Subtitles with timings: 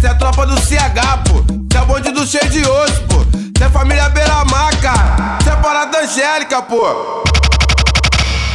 [0.00, 1.44] Essa é tropa do CH, pô.
[1.70, 3.18] Cê é bonde do cheio de osso, pô.
[3.58, 5.38] Cê é família beira-mar, cara.
[5.44, 7.22] Cê é parada angélica, pô.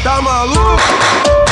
[0.04, 1.45] Tá maluco?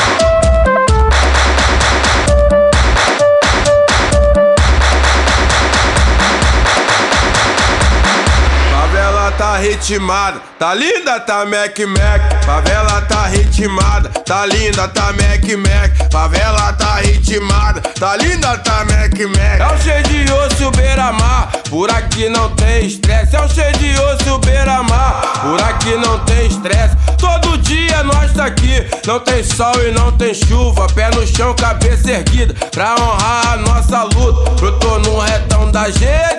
[9.64, 12.44] Ritmada, tá linda, tá Mac Mac.
[12.44, 16.12] Favela tá ritmada, tá linda, tá Mac Mac.
[16.12, 19.60] Favela tá ritmada, tá linda, tá Mac Mac.
[19.60, 23.34] É o cheio de osso beira-mar, por aqui não tem estresse.
[23.34, 26.94] É o cheio de osso beira-mar, por aqui não tem estresse.
[27.18, 30.86] Todo dia nós tá aqui, não tem sol e não tem chuva.
[30.88, 34.50] Pé no chão, cabeça erguida, pra honrar a nossa luta.
[34.60, 36.33] Brotou no retão da gente,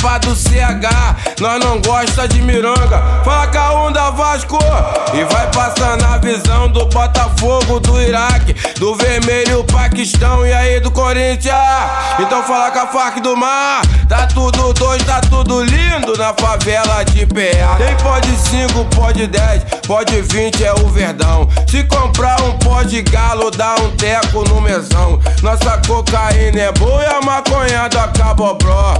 [0.00, 3.22] tropa do CH, nós não gosta de miranga.
[3.22, 4.58] Faca um da Vasco
[5.12, 10.90] e vai passando a visão do Botafogo, do Iraque, do Vermelho, Paquistão e aí do
[10.90, 11.54] Corinthians.
[12.18, 17.04] Então fala com a Farc do Mar, tá tudo dois, tá tudo lindo na favela
[17.04, 17.76] de PA.
[17.76, 21.48] Tem pode 5, pode 10, pode 20 é o verdão.
[21.68, 25.20] Se comprar um pó de galo, dá um teco no mesão.
[25.42, 28.94] Nossa cocaína é boa e a maconha do cabobró.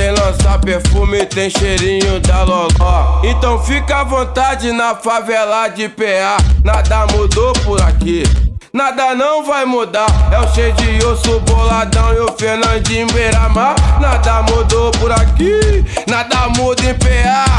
[0.00, 3.20] Tem lançar perfume, tem cheirinho da loló.
[3.22, 6.38] Então fica à vontade na favela de PA.
[6.64, 8.22] Nada mudou por aqui.
[8.72, 13.74] Nada não vai mudar, é o cheio de osso boladão e o Fernandinho Beira-Mar.
[14.00, 17.49] Nada mudou por aqui, nada muda em PA.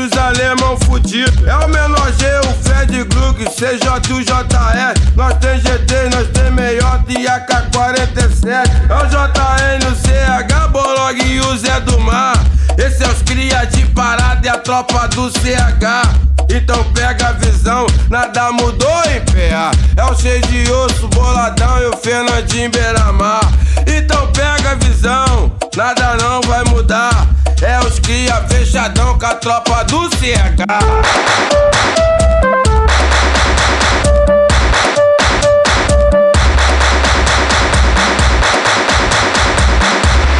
[0.00, 1.46] Os alemão fudidos.
[1.46, 4.94] É o menor G, o Fred Glug, CJ o JR.
[5.14, 8.68] Nós tem GT, nós tem meiota e AK-47.
[8.88, 12.34] É o JN, o CH, Bolog e o Zé do Mar.
[12.76, 16.24] Esse é os cria de parada e a tropa do CH.
[16.50, 19.70] Então pega a visão, nada mudou em PA.
[19.96, 23.40] É o cheio de osso, boladão e o Fernandinho Beira-Mar.
[23.86, 27.33] Então pega a visão, nada não vai mudar.
[27.66, 30.64] É os cria fechadão com a tropa do CH.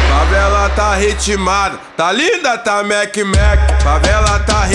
[0.07, 3.81] Favela tá ritmada, tá linda, tá Mac Mac.
[3.81, 4.74] Favela tá ritmada,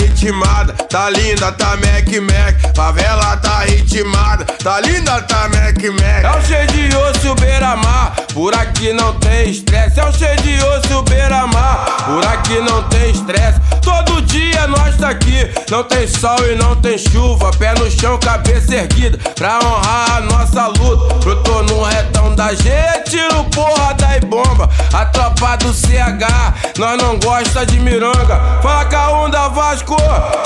[0.87, 2.75] tá linda, tá Mac Mac.
[2.75, 6.23] Favela tá ritmada, tá linda, tá Mac Mac.
[6.23, 9.99] É o cheio de osso beira-mar, por aqui não tem estresse.
[9.99, 13.59] É o cheio de osso beira-mar, por aqui não tem estresse.
[13.81, 17.49] Todo dia nós tá aqui, não tem sol e não tem chuva.
[17.57, 21.15] Pé no chão, cabeça erguida, pra honrar a nossa luta.
[21.15, 24.69] Brotou no retão da gente, tiro porrada e bomba.
[24.93, 28.59] A tropa do CH, nós não gosta de miranga.
[28.61, 29.95] Faca um da Vasco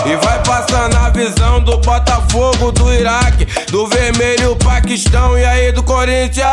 [0.05, 5.81] e vai passando a visão do Botafogo, do Iraque, do Vermelho, Paquistão e aí do
[5.83, 6.47] Corinthians.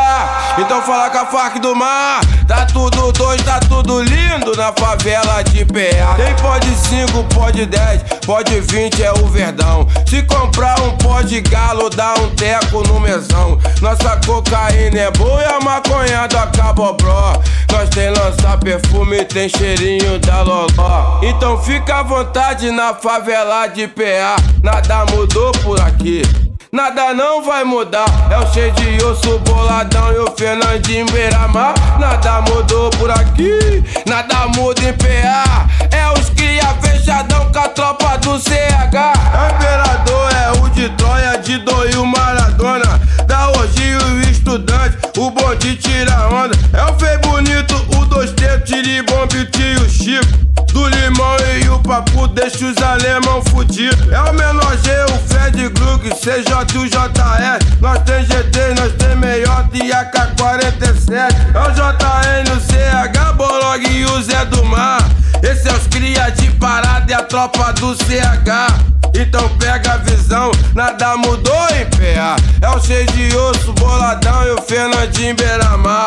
[0.59, 5.43] Então fala com a Farc do Mar, tá tudo dois, tá tudo lindo na favela
[5.43, 6.15] de PA.
[6.17, 9.87] Tem pode 5, pode 10, pode 20 é o verdão.
[10.07, 13.59] Se comprar um pó de galo, dá um teco no mesão.
[13.81, 17.41] Nossa cocaína é boa e a maconha cabobró.
[18.23, 21.19] Lançar perfume, tem cheirinho da loló.
[21.25, 24.37] Então fica à vontade na favela de PA.
[24.63, 26.23] Nada mudou por aqui.
[26.71, 31.75] Nada não vai mudar, é o cheio de osso boladão e o Fernandinho Beira-Mar.
[31.99, 35.69] Nada mudou por aqui, nada muda em PA.
[35.91, 39.13] É os cria fechadão com a tropa do CH.
[39.53, 42.07] Imperador é o de Troia, de Doi o
[52.33, 54.11] deixa os alemão fudidos.
[54.11, 57.81] É o menor G, o Fred Glug, CJ o JR.
[57.81, 61.15] Nós tem GT, nós tem meiota e AK-47.
[61.55, 65.03] É o JN, o CH, Bolog e o Zé do Mar.
[65.43, 68.93] Esse é os cria de parada e a tropa do CH.
[69.15, 72.37] Então pega a visão, nada mudou em PA.
[72.63, 76.07] É o cheio de osso, boladão e o Fernandinho Beira-Mar.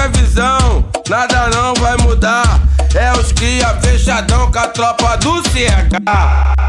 [0.00, 2.60] Pega a visão, nada não vai mudar.
[2.94, 6.59] É os cria fechadão com a tropa do CH.